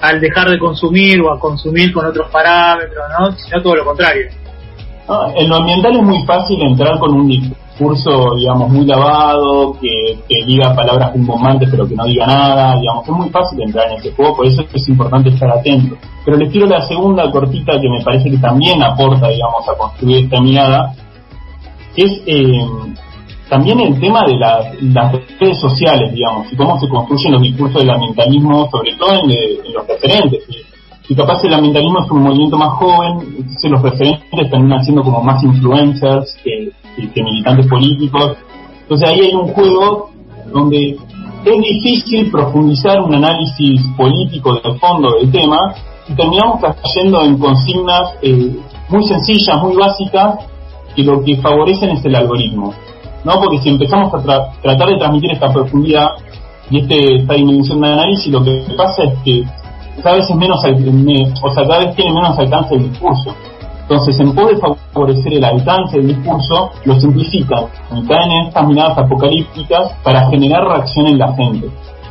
al 0.02 0.20
dejar 0.20 0.50
de 0.50 0.60
consumir 0.60 1.22
o 1.22 1.32
a 1.32 1.40
consumir 1.40 1.94
con 1.94 2.06
otros 2.06 2.30
parámetros, 2.32 3.04
¿no? 3.20 3.32
Sino 3.34 3.62
todo 3.62 3.76
lo 3.76 3.86
contrario. 3.86 4.28
en 5.36 5.50
lo 5.50 5.56
ambiental 5.58 5.96
es 5.96 6.04
muy 6.04 6.24
fácil 6.26 6.62
entrar 6.62 6.98
con 7.00 7.14
un 7.14 7.28
discurso, 7.28 8.36
digamos, 8.36 8.70
muy 8.70 8.86
lavado, 8.86 9.74
que, 9.80 10.18
que 10.28 10.46
diga 10.46 10.76
palabras 10.76 11.12
bombantes 11.16 11.70
pero 11.70 11.88
que 11.88 11.96
no 11.96 12.06
diga 12.06 12.26
nada, 12.26 12.80
digamos, 12.80 13.08
es 13.08 13.14
muy 13.14 13.30
fácil 13.30 13.62
entrar 13.62 13.92
en 13.92 14.00
ese 14.00 14.12
juego, 14.14 14.38
por 14.38 14.48
eso 14.48 14.64
es 14.74 14.90
importante 14.90 15.30
estar 15.30 15.52
atento. 15.52 15.96
Pero 16.26 16.38
les 16.38 16.52
quiero 16.52 16.68
la 16.68 16.82
segunda 16.88 17.30
cortita 17.30 17.74
que 17.80 17.90
me 17.90 18.04
parece 18.04 18.30
que 18.32 18.38
también 18.38 18.82
aporta, 18.82 19.28
digamos, 19.28 19.68
a 19.70 19.78
construir 19.78 20.26
esta 20.26 20.42
mirada, 20.42 20.94
que 21.96 22.04
es 22.04 22.22
eh, 22.26 22.68
también 23.52 23.82
el 23.82 24.00
tema 24.00 24.22
de 24.26 24.38
las 24.38 25.12
redes 25.38 25.60
sociales, 25.60 26.14
digamos, 26.14 26.48
y 26.54 26.56
cómo 26.56 26.80
se 26.80 26.88
construyen 26.88 27.34
los 27.34 27.42
discursos 27.42 27.82
del 27.82 27.90
ambientalismo, 27.90 28.70
sobre 28.72 28.96
todo 28.96 29.12
en, 29.12 29.74
los 29.74 29.86
referentes. 29.86 30.44
Y, 31.10 31.14
capaz 31.14 31.44
el 31.44 31.54
ambientalismo 31.54 32.00
es 32.00 32.12
un 32.12 32.24
movimiento 32.24 32.58
más 32.58 32.70
joven, 32.76 33.20
entonces 33.40 33.70
los 33.70 33.82
referentes 33.82 34.50
terminan 34.50 34.82
siendo 34.86 35.04
como 35.04 35.22
más 35.22 35.44
influencers 35.44 36.34
que, 36.42 36.72
militantes 37.22 37.68
políticos. 37.68 38.38
Entonces 38.84 39.10
ahí 39.10 39.20
hay 39.20 39.34
un 39.34 39.50
juego 39.50 40.12
donde 40.54 40.98
es 41.44 41.62
difícil 41.62 42.32
profundizar 42.32 43.02
un 43.02 43.16
análisis 43.16 43.82
político 43.98 44.62
de 44.62 44.80
fondo 44.80 45.12
del 45.20 45.30
tema 45.30 45.76
y 46.08 46.14
terminamos 46.14 46.62
cayendo 46.62 47.22
en 47.24 47.38
consignas 47.38 48.14
eh, 48.22 48.56
muy 48.88 49.04
sencillas, 49.04 49.62
muy 49.62 49.76
básicas, 49.76 50.36
que 50.96 51.04
lo 51.04 51.22
que 51.22 51.36
favorecen 51.36 51.90
es 51.90 52.06
el 52.06 52.16
algoritmo. 52.16 52.74
¿No? 53.24 53.34
Porque 53.34 53.60
si 53.60 53.70
empezamos 53.70 54.14
a 54.14 54.22
tratar 54.62 54.90
de 54.90 54.98
transmitir 54.98 55.32
esta 55.32 55.52
profundidad 55.52 56.10
y 56.70 56.80
este, 56.80 57.16
esta 57.18 57.34
dimensión 57.34 57.82
de 57.82 57.88
análisis, 57.92 58.32
lo 58.32 58.44
que 58.44 58.64
pasa 58.76 59.04
es 59.04 59.14
que 59.24 59.44
cada 60.02 60.16
vez 60.16 60.30
es 60.30 60.36
menos, 60.36 60.64
o 61.44 61.52
sea, 61.52 61.68
cada 61.68 61.80
vez 61.80 61.96
tiene 61.96 62.14
menos 62.14 62.38
alcance 62.38 62.76
el 62.76 62.90
discurso. 62.90 63.36
Entonces, 63.82 64.20
en 64.22 64.34
poder 64.34 64.58
favorecer 64.58 65.34
el 65.34 65.44
alcance 65.44 65.98
del 65.98 66.16
discurso, 66.16 66.72
lo 66.86 67.00
simplifican 67.00 67.66
y 67.94 68.08
caen 68.08 68.32
en 68.32 68.48
estas 68.48 68.66
miradas 68.66 68.98
apocalípticas 68.98 69.92
para 70.02 70.30
generar 70.30 70.64
reacción 70.64 71.08
en 71.08 71.18
la 71.18 71.34
gente. 71.34 71.68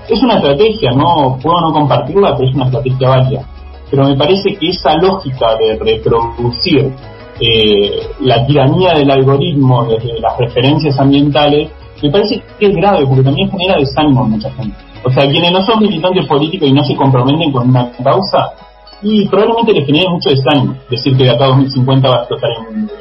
Es 0.09 0.23
una 0.23 0.35
estrategia, 0.35 0.91
no 0.93 1.39
puedo 1.43 1.61
no 1.61 1.73
compartirla, 1.73 2.37
pero 2.37 2.51
es 2.51 2.55
una 2.55 2.67
estrategia 2.67 3.09
válida. 3.09 3.45
Pero 3.91 4.05
me 4.05 4.17
parece 4.17 4.57
que 4.57 4.69
esa 4.69 4.95
lógica 4.97 5.57
de 5.57 5.79
reproducir 5.79 6.93
eh, 7.41 8.07
la 8.21 8.47
tiranía 8.47 8.95
del 8.95 9.11
algoritmo 9.11 9.85
desde 9.87 10.21
las 10.21 10.37
referencias 10.39 10.99
ambientales, 10.99 11.71
me 12.03 12.11
parece 12.11 12.43
que 12.59 12.67
es 12.67 12.75
grave 12.77 13.07
porque 13.07 13.23
también 13.23 13.51
genera 13.51 13.79
desánimo 13.79 14.25
en 14.25 14.31
mucha 14.33 14.51
gente. 14.53 14.77
O 15.05 15.11
sea, 15.11 15.29
quienes 15.29 15.53
no 15.53 15.63
son 15.63 15.81
militantes 15.81 16.27
políticos 16.27 16.69
y 16.69 16.73
no 16.73 16.85
se 16.85 16.95
comprometen 16.95 17.53
con 17.53 17.69
una 17.69 17.91
causa, 18.03 18.53
y 19.03 19.27
probablemente 19.29 19.73
les 19.73 19.87
genere 19.87 20.11
mucho 20.11 20.31
desánimo 20.31 20.77
decir 20.91 21.17
que 21.17 21.25
de 21.25 21.31
acá 21.31 21.45
a 21.45 21.49
2050 21.49 22.09
va 22.09 22.17
a 22.17 22.19
explotar 22.19 22.51
el 22.51 22.75
mundo. 22.75 22.93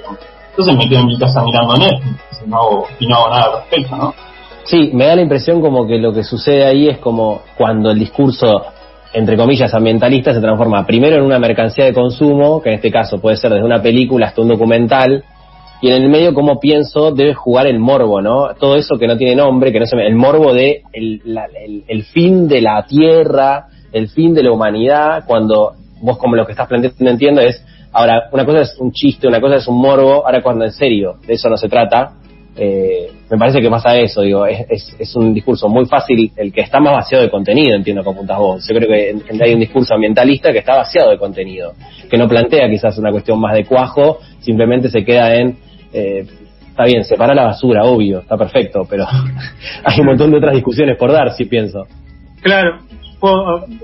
Entonces 0.51 0.77
me 0.77 0.89
quedo 0.89 0.99
en 1.01 1.07
mi 1.07 1.17
casa 1.17 1.43
mirando 1.43 1.75
Netflix 1.75 2.29
no 2.45 2.83
y 2.99 3.07
no 3.07 3.15
hago 3.15 3.29
nada 3.29 3.43
al 3.45 3.53
respecto, 3.59 3.95
¿no? 3.95 4.13
Sí, 4.63 4.91
me 4.93 5.05
da 5.05 5.15
la 5.15 5.21
impresión 5.21 5.61
como 5.61 5.87
que 5.87 5.97
lo 5.97 6.13
que 6.13 6.23
sucede 6.23 6.65
ahí 6.65 6.87
es 6.87 6.99
como 6.99 7.41
cuando 7.57 7.91
el 7.91 7.99
discurso 7.99 8.65
entre 9.13 9.37
comillas, 9.37 9.73
ambientalista 9.73 10.33
se 10.33 10.41
transforma 10.41 10.85
primero 10.85 11.17
en 11.17 11.23
una 11.23 11.39
mercancía 11.39 11.85
de 11.85 11.93
consumo, 11.93 12.61
que 12.61 12.69
en 12.69 12.75
este 12.75 12.91
caso 12.91 13.19
puede 13.19 13.37
ser 13.37 13.51
desde 13.51 13.65
una 13.65 13.81
película 13.81 14.27
hasta 14.27 14.41
un 14.41 14.49
documental, 14.49 15.23
y 15.81 15.89
en 15.89 16.03
el 16.03 16.09
medio, 16.09 16.33
como 16.33 16.59
pienso, 16.59 17.11
debe 17.11 17.33
jugar 17.33 17.65
el 17.65 17.79
morbo, 17.79 18.21
¿no? 18.21 18.53
Todo 18.59 18.75
eso 18.75 18.97
que 18.97 19.07
no 19.07 19.17
tiene 19.17 19.35
nombre, 19.35 19.71
que 19.71 19.79
no 19.79 19.85
se 19.85 19.95
el 19.95 20.15
morbo 20.15 20.53
de 20.53 20.83
el, 20.91 21.21
el, 21.87 22.03
fin 22.03 22.49
de 22.49 22.61
la 22.61 22.85
tierra, 22.85 23.67
el 23.93 24.09
fin 24.09 24.33
de 24.33 24.43
la 24.43 24.51
humanidad, 24.51 25.23
cuando 25.25 25.73
vos 26.01 26.17
como 26.17 26.35
lo 26.35 26.45
que 26.45 26.51
estás 26.51 26.67
planteando 26.67 27.09
entiendo 27.09 27.41
es, 27.41 27.63
ahora, 27.93 28.29
una 28.33 28.45
cosa 28.45 28.61
es 28.61 28.77
un 28.79 28.91
chiste, 28.91 29.27
una 29.27 29.39
cosa 29.39 29.55
es 29.55 29.67
un 29.67 29.79
morbo, 29.79 30.25
ahora 30.25 30.41
cuando 30.41 30.65
en 30.65 30.73
serio, 30.73 31.15
de 31.25 31.35
eso 31.35 31.49
no 31.49 31.55
se 31.55 31.69
trata, 31.69 32.11
eh, 32.61 33.09
me 33.31 33.37
parece 33.37 33.61
que 33.61 33.69
pasa 33.69 33.97
eso, 33.97 34.21
digo, 34.21 34.45
es, 34.45 34.93
es, 34.99 35.15
un 35.15 35.33
discurso 35.33 35.69
muy 35.69 35.85
fácil, 35.85 36.29
el 36.35 36.51
que 36.51 36.59
está 36.59 36.81
más 36.81 36.93
vaciado 36.93 37.23
de 37.23 37.29
contenido, 37.29 37.73
entiendo 37.73 38.03
que 38.03 38.09
apuntas 38.09 38.37
vos. 38.37 38.67
Yo 38.67 38.75
creo 38.75 38.89
que 38.89 39.43
hay 39.45 39.53
un 39.53 39.61
discurso 39.61 39.93
ambientalista 39.93 40.51
que 40.51 40.57
está 40.57 40.75
vaciado 40.75 41.09
de 41.11 41.17
contenido, 41.17 41.73
que 42.09 42.17
no 42.17 42.27
plantea 42.27 42.69
quizás 42.69 42.97
una 42.97 43.11
cuestión 43.11 43.39
más 43.39 43.55
de 43.55 43.63
cuajo, 43.63 44.19
simplemente 44.41 44.89
se 44.89 45.05
queda 45.05 45.35
en, 45.35 45.57
eh, 45.93 46.25
está 46.67 46.83
bien, 46.83 47.05
separa 47.05 47.33
la 47.33 47.45
basura, 47.45 47.85
obvio, 47.85 48.19
está 48.19 48.35
perfecto, 48.35 48.85
pero 48.89 49.05
hay 49.85 49.99
un 50.01 50.07
montón 50.07 50.31
de 50.31 50.37
otras 50.37 50.53
discusiones 50.53 50.97
por 50.97 51.13
dar, 51.13 51.31
si 51.31 51.45
pienso. 51.45 51.87
Claro, 52.41 52.79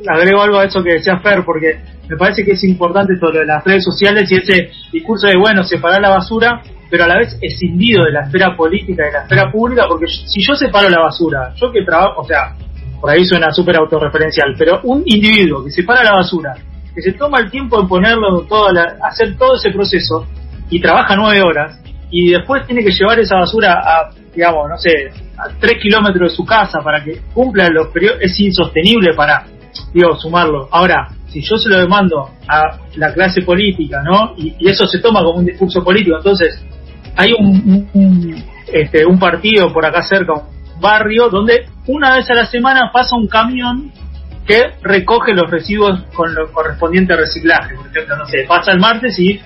agrego 0.08 0.42
algo 0.42 0.60
a 0.60 0.66
eso 0.66 0.82
que 0.84 0.96
decía 0.96 1.20
Fer, 1.20 1.44
porque 1.46 1.80
me 2.10 2.18
parece 2.18 2.44
que 2.44 2.52
es 2.52 2.64
importante 2.64 3.18
todo 3.20 3.32
lo 3.32 3.40
de 3.40 3.46
las 3.46 3.64
redes 3.64 3.84
sociales 3.84 4.32
y 4.32 4.36
ese 4.36 4.70
discurso 4.92 5.28
de, 5.28 5.38
bueno, 5.38 5.64
separar 5.64 6.02
la 6.02 6.10
basura, 6.10 6.62
pero 6.90 7.04
a 7.04 7.08
la 7.08 7.18
vez 7.18 7.38
escindido 7.42 8.06
de 8.06 8.12
la 8.12 8.22
esfera 8.22 8.56
política 8.56 9.06
de 9.06 9.12
la 9.12 9.22
esfera 9.24 9.52
pública, 9.52 9.86
porque 9.88 10.06
si 10.08 10.42
yo 10.42 10.56
separo 10.56 10.90
la 10.90 11.02
basura, 11.02 11.54
yo 11.56 11.72
que 11.72 11.84
trabajo, 11.84 12.22
o 12.22 12.26
sea, 12.26 12.56
por 13.02 13.10
ahí 13.10 13.26
suena 13.26 13.52
súper 13.52 13.78
autorreferencial, 13.78 14.56
pero 14.58 14.80
un 14.84 15.04
individuo 15.06 15.64
que 15.64 15.72
separa 15.72 16.04
la 16.04 16.14
basura, 16.14 16.56
que 16.94 17.02
se 17.02 17.14
toma 17.14 17.40
el 17.40 17.52
tiempo 17.52 17.82
de 17.82 17.88
ponerlo, 17.88 18.42
toda 18.48 18.72
la, 18.72 18.98
hacer 19.04 19.36
todo 19.38 19.56
ese 19.56 19.72
proceso 19.72 20.26
y 20.70 20.80
trabaja 20.80 21.16
nueve 21.16 21.42
horas, 21.42 21.80
y 22.10 22.32
después 22.32 22.66
tiene 22.66 22.84
que 22.84 22.92
llevar 22.92 23.20
esa 23.20 23.36
basura 23.36 23.74
a, 23.74 24.10
digamos, 24.34 24.70
no 24.70 24.78
sé, 24.78 25.12
a 25.38 25.50
tres 25.60 25.82
kilómetros 25.82 26.32
de 26.32 26.36
su 26.36 26.46
casa 26.46 26.80
para 26.84 27.04
que 27.04 27.22
cumpla 27.34 27.68
los 27.70 27.88
periodos, 27.88 28.20
es 28.22 28.40
insostenible 28.40 29.14
para, 29.16 29.46
digo, 29.94 30.16
sumarlo. 30.16 30.68
Ahora, 30.72 31.10
si 31.28 31.42
yo 31.42 31.58
se 31.58 31.70
lo 31.70 31.78
demando 31.78 32.30
a 32.48 32.80
la 32.96 33.14
clase 33.14 33.42
política, 33.42 34.02
¿no? 34.02 34.36
Y, 34.38 34.56
eso 34.68 34.88
se 34.88 35.00
toma 35.00 35.22
como 35.22 35.40
un 35.40 35.46
discurso 35.46 35.84
político, 35.84 36.18
entonces 36.18 36.64
hay 37.16 37.34
un, 37.38 38.44
este, 38.72 39.06
un 39.06 39.20
partido 39.20 39.72
por 39.72 39.86
acá 39.86 40.02
cerca, 40.02 40.34
un 40.34 40.82
barrio, 40.82 41.30
donde 41.30 41.68
una 41.88 42.16
vez 42.16 42.30
a 42.30 42.34
la 42.34 42.46
semana 42.46 42.92
pasa 42.92 43.16
un 43.16 43.28
camión 43.28 43.92
que 44.46 44.62
recoge 44.82 45.34
los 45.34 45.50
residuos 45.50 46.04
con 46.14 46.34
lo 46.34 46.52
correspondiente 46.52 47.16
reciclaje. 47.16 47.76
Por 47.76 47.88
ejemplo, 47.88 48.18
no 48.18 48.26
sé, 48.28 48.46
pasa 48.48 48.72
el 48.72 48.80
martes 48.80 49.18
y 49.20 49.40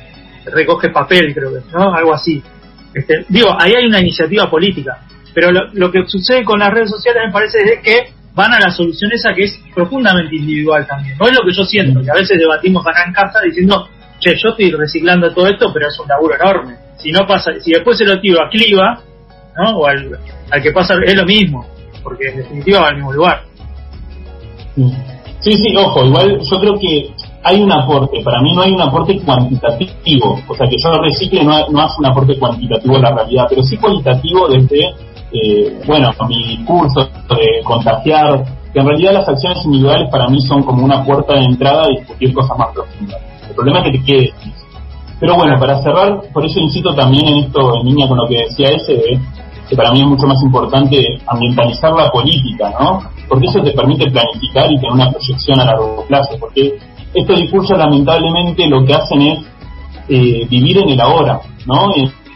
recoge 0.46 0.90
papel, 0.90 1.34
creo 1.34 1.54
que, 1.54 1.72
¿no? 1.72 1.94
Algo 1.94 2.14
así. 2.14 2.44
Este, 2.94 3.26
digo, 3.30 3.56
ahí 3.60 3.74
hay 3.76 3.86
una 3.86 4.00
iniciativa 4.00 4.50
política. 4.50 5.00
Pero 5.40 5.52
lo, 5.72 5.92
que 5.92 6.06
sucede 6.06 6.44
con 6.44 6.60
las 6.60 6.70
redes 6.70 6.90
sociales 6.90 7.24
me 7.28 7.32
parece 7.32 7.60
es 7.60 7.80
que 7.82 8.14
van 8.36 8.54
a 8.54 8.60
la 8.60 8.72
solución 8.72 9.10
esa 9.14 9.34
que 9.34 9.46
es 9.46 9.60
profundamente 9.74 10.36
individual 10.36 10.86
también. 10.86 11.18
No 11.18 11.28
es 11.28 11.34
lo 11.34 11.46
que 11.48 11.56
yo 11.56 11.64
siento, 11.64 12.02
que 12.02 12.12
a 12.12 12.16
veces 12.16 12.38
debatimos 12.38 12.86
acá 12.86 13.06
en 13.08 13.14
casa 13.14 13.40
diciendo, 13.46 13.88
che, 14.20 14.36
yo 14.36 14.50
estoy 14.50 14.72
reciclando 14.72 15.34
todo 15.34 15.48
esto, 15.48 15.72
pero 15.74 15.88
es 15.88 15.98
un 15.98 16.10
laburo 16.10 16.36
enorme 16.36 16.90
si 17.00 17.12
no 17.12 17.26
pasa, 17.26 17.52
si 17.62 17.72
después 17.72 17.98
se 17.98 18.06
lo 18.06 18.20
tiro 18.20 18.44
a 18.44 18.50
Cliva, 18.50 19.02
¿no? 19.58 19.78
O 19.78 19.88
al, 19.88 20.20
que 20.62 20.72
pasa, 20.72 20.96
es 21.06 21.16
lo 21.16 21.26
mismo, 21.26 21.66
porque 22.04 22.30
en 22.30 22.38
definitiva 22.38 22.82
va 22.82 22.88
al 22.90 22.96
mismo 22.96 23.14
lugar. 23.14 23.44
Sí, 25.40 25.54
sí, 25.54 25.76
ojo, 25.78 26.06
igual 26.06 26.40
yo 26.42 26.60
creo 26.60 26.78
que 26.78 27.12
hay 27.44 27.62
un 27.62 27.72
aporte, 27.72 28.22
para 28.22 28.42
mí 28.42 28.54
no 28.54 28.62
hay 28.62 28.72
un 28.72 28.82
aporte 28.82 29.18
cuantitativo, 29.22 30.42
o 30.46 30.56
sea 30.56 30.68
que 30.68 30.76
yo 30.78 30.92
recicle 31.02 31.44
no, 31.46 31.68
no 31.70 31.82
hace 31.82 31.96
un 32.00 32.06
aporte 32.08 32.38
cuantitativo 32.38 32.98
a 32.98 33.00
la 33.00 33.16
realidad, 33.16 33.46
pero 33.48 33.64
sí 33.64 33.78
cualitativo 33.78 34.50
desde, 34.50 34.94
eh, 35.32 35.82
bueno, 35.86 36.12
mi 36.28 36.58
discurso 36.58 37.10
de 37.30 37.64
contagiar, 37.64 38.44
que 38.74 38.80
en 38.80 38.88
realidad 38.88 39.14
las 39.14 39.28
acciones 39.28 39.64
individuales 39.66 40.10
para 40.12 40.28
mí 40.28 40.42
son 40.42 40.64
como 40.64 40.84
una 40.84 41.04
puerta 41.04 41.34
de 41.34 41.46
entrada 41.46 41.84
a 41.84 41.88
discutir 41.88 42.34
cosas 42.34 42.58
más 42.58 42.70
profundas. 42.74 43.20
El 43.48 43.56
problema 43.56 43.80
es 43.80 43.86
que 43.86 43.98
te 43.98 44.04
quedes 44.06 44.34
pero 45.20 45.36
bueno, 45.36 45.60
para 45.60 45.82
cerrar, 45.84 46.22
por 46.32 46.46
eso 46.46 46.60
insisto 46.60 46.96
también 46.96 47.28
en 47.28 47.38
esto, 47.40 47.76
en 47.76 47.88
línea 47.88 48.08
con 48.08 48.18
lo 48.18 48.28
que 48.28 48.38
decía 48.38 48.70
ese, 48.70 49.20
que 49.68 49.76
para 49.76 49.92
mí 49.92 50.00
es 50.02 50.08
mucho 50.08 50.26
más 50.26 50.42
importante 50.42 51.20
ambientalizar 51.28 51.92
la 51.92 52.10
política, 52.10 52.72
¿no? 52.80 53.02
Porque 53.28 53.48
eso 53.48 53.62
te 53.62 53.72
permite 53.72 54.10
planificar 54.10 54.72
y 54.72 54.78
tener 54.78 54.92
una 54.92 55.12
proyección 55.12 55.60
a 55.60 55.66
largo 55.66 56.06
plazo, 56.08 56.38
porque 56.40 56.78
estos 57.14 57.38
discursos 57.38 57.78
lamentablemente 57.78 58.66
lo 58.68 58.86
que 58.86 58.94
hacen 58.94 59.22
es 59.22 59.40
eh, 60.08 60.48
vivir 60.50 60.78
en 60.78 60.90
el 60.90 61.02
ahora, 61.02 61.42
¿no? 61.66 61.94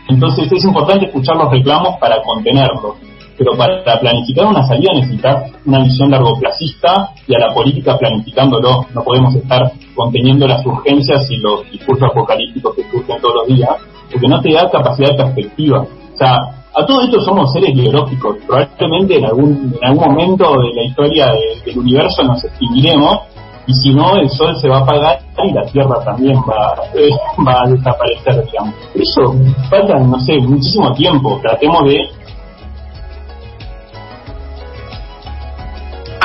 Entonces 0.10 0.52
es 0.52 0.64
importante 0.64 1.06
escuchar 1.06 1.38
los 1.38 1.52
reclamos 1.52 1.98
para 2.00 2.22
contenerlos 2.22 2.96
pero 3.38 3.58
para 3.58 4.00
planificar 4.00 4.46
una 4.46 4.66
salida 4.68 4.94
necesitas 4.94 5.52
una 5.66 5.84
visión 5.84 6.12
largoplacista 6.12 7.10
y 7.28 7.36
a 7.36 7.40
la 7.40 7.54
política 7.54 7.98
planificándolo. 7.98 8.86
No 8.94 9.04
podemos 9.04 9.36
estar 9.36 9.72
conteniendo 9.96 10.48
las 10.48 10.66
urgencias 10.66 11.30
y 11.30 11.38
los 11.38 11.70
discursos 11.72 12.10
apocalípticos 12.12 12.76
que 12.76 12.84
surgen 12.92 13.22
todos 13.22 13.36
los 13.36 13.48
días, 13.48 13.72
porque 14.12 14.28
no 14.28 14.42
te 14.42 14.54
da 14.54 14.70
capacidad 14.70 15.12
de 15.12 15.24
perspectiva. 15.24 15.82
O 15.82 16.18
sea, 16.18 16.38
a 16.76 16.86
todo 16.86 17.02
esto 17.02 17.22
somos 17.22 17.52
seres 17.54 17.74
biológicos. 17.74 18.38
Probablemente 18.46 19.18
en 19.18 19.26
algún, 19.26 19.76
en 19.82 19.88
algún 19.88 20.06
momento 20.06 20.54
de 20.62 20.74
la 20.76 20.84
historia 20.84 21.26
del 21.66 21.78
universo 21.78 22.24
nos 22.24 22.44
extinguiremos 22.44 23.33
y 23.66 23.74
si 23.74 23.94
no, 23.94 24.16
el 24.18 24.30
sol 24.30 24.56
se 24.60 24.68
va 24.68 24.78
a 24.78 24.82
apagar 24.82 25.20
y 25.44 25.54
la 25.54 25.64
tierra 25.64 26.04
también 26.04 26.38
va, 26.40 26.76
eh, 26.96 27.10
va 27.46 27.64
a 27.64 27.70
desaparecer, 27.70 28.46
digamos. 28.46 28.76
Eso 28.94 29.36
falta, 29.70 30.00
no 30.00 30.20
sé, 30.20 30.38
muchísimo 30.40 30.92
tiempo. 30.94 31.40
Tratemos 31.42 31.86
de 31.86 32.00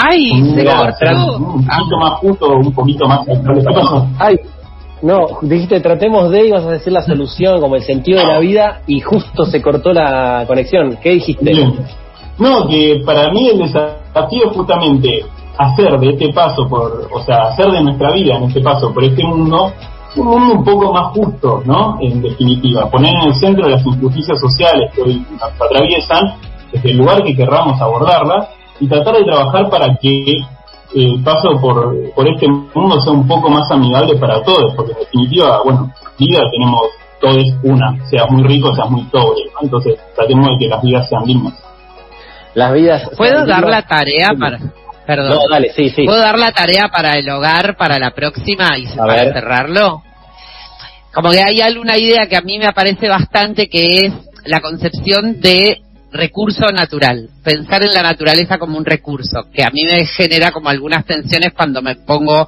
¡Ay! 0.00 0.30
Se 0.54 0.64
Un 1.38 1.64
poquito 1.66 1.98
más 1.98 2.12
justo, 2.20 2.48
un 2.56 2.72
poquito 2.72 3.08
más. 3.08 3.20
¡Ay! 4.18 4.36
No, 5.00 5.26
dijiste 5.42 5.80
tratemos 5.80 6.30
de 6.30 6.46
y 6.46 6.50
vas 6.50 6.64
a 6.64 6.72
decir 6.72 6.92
la 6.92 7.02
solución, 7.02 7.60
como 7.60 7.76
el 7.76 7.82
sentido 7.82 8.18
de 8.18 8.26
la 8.26 8.38
vida, 8.40 8.80
y 8.86 9.00
justo 9.00 9.44
se 9.44 9.62
cortó 9.62 9.92
la 9.92 10.44
conexión. 10.46 10.98
¿Qué 11.00 11.10
dijiste? 11.10 11.52
No, 12.38 12.66
que 12.68 13.00
para 13.04 13.30
mí 13.30 13.48
el 13.48 13.58
desafío 13.58 14.50
es 14.50 14.56
justamente 14.56 15.24
hacer 15.58 15.98
de 15.98 16.10
este 16.10 16.32
paso 16.32 16.66
por, 16.68 17.08
o 17.12 17.22
sea, 17.24 17.48
hacer 17.48 17.70
de 17.70 17.82
nuestra 17.82 18.12
vida 18.12 18.36
en 18.36 18.44
este 18.44 18.60
paso 18.60 18.94
por 18.94 19.04
este 19.04 19.24
mundo 19.24 19.72
un 20.16 20.26
mundo 20.26 20.54
un 20.54 20.64
poco 20.64 20.92
más 20.92 21.12
justo, 21.12 21.62
¿no? 21.64 21.98
En 22.00 22.22
definitiva, 22.22 22.90
poner 22.90 23.14
en 23.14 23.28
el 23.28 23.34
centro 23.34 23.68
las 23.68 23.84
injusticias 23.84 24.40
sociales 24.40 24.92
que 24.94 25.02
hoy 25.02 25.26
nos 25.30 25.42
atraviesan 25.42 26.34
desde 26.72 26.90
el 26.90 26.98
lugar 26.98 27.22
que 27.22 27.36
querramos 27.36 27.80
abordarlas 27.80 28.48
y 28.80 28.88
tratar 28.88 29.16
de 29.16 29.24
trabajar 29.24 29.68
para 29.68 29.96
que 29.96 30.24
el 30.94 31.22
paso 31.22 31.50
por, 31.60 31.94
por 32.14 32.28
este 32.28 32.48
mundo 32.48 33.00
sea 33.00 33.12
un 33.12 33.26
poco 33.28 33.50
más 33.50 33.70
amigable 33.70 34.16
para 34.16 34.42
todos, 34.42 34.74
porque 34.74 34.92
en 34.92 34.98
definitiva, 35.00 35.60
bueno, 35.64 35.92
vida 36.18 36.40
tenemos 36.50 36.82
todos 37.20 37.36
una, 37.64 38.06
seas 38.08 38.30
muy 38.30 38.44
rico, 38.44 38.74
seas 38.74 38.90
muy 38.90 39.02
pobre, 39.04 39.42
entonces 39.60 39.98
tratemos 40.14 40.48
de 40.50 40.58
que 40.58 40.68
las 40.68 40.82
vidas 40.82 41.08
sean 41.08 41.24
dignas. 41.24 41.54
Las 42.54 42.72
vidas. 42.72 43.10
¿Puedo 43.16 43.44
dar 43.44 43.68
la 43.68 43.82
tarea 43.82 44.30
para.? 44.38 44.58
Perdón. 45.08 45.38
dale, 45.50 45.72
sí, 45.74 45.88
sí. 45.88 46.04
¿Puedo 46.04 46.18
dar 46.18 46.38
la 46.38 46.52
tarea 46.52 46.90
para 46.92 47.14
el 47.14 47.26
hogar 47.30 47.78
para 47.78 47.98
la 47.98 48.10
próxima 48.10 48.76
y 48.76 48.86
para 48.94 49.32
cerrarlo? 49.32 50.02
Como 51.14 51.30
que 51.30 51.42
hay 51.42 51.62
alguna 51.62 51.96
idea 51.96 52.26
que 52.28 52.36
a 52.36 52.42
mí 52.42 52.58
me 52.58 52.66
aparece 52.66 53.08
bastante 53.08 53.70
que 53.70 54.04
es 54.04 54.12
la 54.44 54.60
concepción 54.60 55.40
de 55.40 55.80
recurso 56.12 56.66
natural, 56.74 57.30
pensar 57.42 57.82
en 57.84 57.94
la 57.94 58.02
naturaleza 58.02 58.58
como 58.58 58.76
un 58.76 58.84
recurso, 58.84 59.48
que 59.50 59.62
a 59.62 59.70
mí 59.70 59.80
me 59.90 60.04
genera 60.04 60.50
como 60.52 60.68
algunas 60.68 61.06
tensiones 61.06 61.54
cuando 61.54 61.80
me 61.80 61.96
pongo 61.96 62.46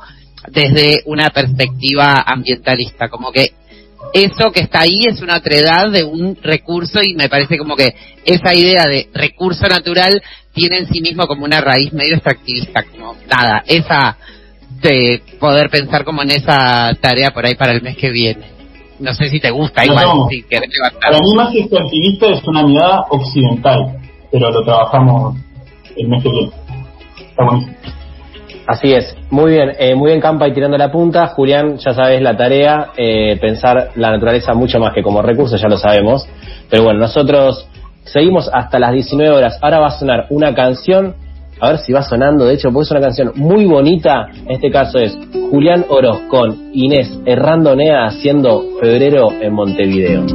desde 0.49 1.00
una 1.07 1.31
perspectiva 1.31 2.25
ambientalista, 2.26 3.09
como 3.09 3.33
que 3.33 3.55
eso 4.12 4.50
que 4.50 4.61
está 4.61 4.80
ahí 4.80 5.07
es 5.07 5.21
una 5.21 5.37
otredad 5.37 5.90
de 5.90 6.04
un 6.04 6.37
recurso 6.42 7.00
y 7.02 7.14
me 7.14 7.28
parece 7.28 7.59
como 7.59 7.76
que 7.76 7.95
esa 8.25 8.54
idea 8.54 8.85
de 8.87 9.09
recurso 9.14 9.66
natural 9.69 10.23
tiene 10.52 10.78
en 10.78 10.87
sí 10.87 11.00
mismo 11.00 11.26
como 11.26 11.45
una 11.45 11.61
raíz 11.61 11.92
medio 11.92 12.14
extractivista, 12.14 12.83
como 12.83 13.14
nada, 13.28 13.62
esa 13.66 14.16
de 14.83 15.23
poder 15.38 15.69
pensar 15.71 16.04
como 16.04 16.23
en 16.23 16.30
esa 16.30 16.95
tarea 17.00 17.30
por 17.30 17.45
ahí 17.45 17.54
para 17.54 17.73
el 17.73 17.83
mes 17.83 17.97
que 17.97 18.11
viene. 18.11 18.47
No 18.99 19.14
sé 19.14 19.28
si 19.28 19.40
te 19.40 19.50
gusta, 19.50 19.85
igual, 19.85 20.07
si 20.28 20.42
querés 20.42 20.71
Para 21.00 21.19
mí 21.19 21.33
más 21.35 21.54
extractivista 21.54 22.26
es 22.26 22.42
una 22.45 22.62
mirada 22.66 23.07
occidental, 23.11 23.99
pero 24.30 24.50
lo 24.50 24.62
trabajamos 24.64 25.37
el 25.97 26.09
mes 26.09 26.23
que 26.23 26.30
viene. 26.30 26.52
Está 27.19 27.45
buenísimo. 27.45 28.00
Así 28.70 28.92
es, 28.92 29.16
muy 29.30 29.50
bien, 29.50 29.72
eh, 29.80 29.96
muy 29.96 30.10
bien 30.10 30.20
Campa 30.20 30.46
y 30.46 30.52
tirando 30.52 30.78
la 30.78 30.92
punta. 30.92 31.26
Julián, 31.26 31.78
ya 31.78 31.92
sabes 31.92 32.22
la 32.22 32.36
tarea, 32.36 32.92
eh, 32.96 33.36
pensar 33.40 33.90
la 33.96 34.12
naturaleza 34.12 34.54
mucho 34.54 34.78
más 34.78 34.94
que 34.94 35.02
como 35.02 35.22
recurso, 35.22 35.56
ya 35.56 35.66
lo 35.66 35.76
sabemos. 35.76 36.24
Pero 36.70 36.84
bueno, 36.84 37.00
nosotros 37.00 37.66
seguimos 38.04 38.48
hasta 38.52 38.78
las 38.78 38.92
19 38.92 39.34
horas. 39.34 39.58
Ahora 39.60 39.80
va 39.80 39.88
a 39.88 39.98
sonar 39.98 40.26
una 40.30 40.54
canción, 40.54 41.16
a 41.60 41.70
ver 41.70 41.78
si 41.78 41.92
va 41.92 42.02
sonando, 42.02 42.44
de 42.44 42.54
hecho, 42.54 42.70
porque 42.70 42.84
es 42.84 42.90
una 42.92 43.00
canción 43.00 43.32
muy 43.34 43.64
bonita. 43.64 44.28
En 44.46 44.52
este 44.52 44.70
caso 44.70 45.00
es 45.00 45.18
Julián 45.50 45.86
Oroz 45.88 46.20
con 46.28 46.70
Inés 46.72 47.12
Errandonea 47.26 48.06
haciendo 48.06 48.62
febrero 48.80 49.32
en 49.40 49.52
Montevideo. 49.52 50.26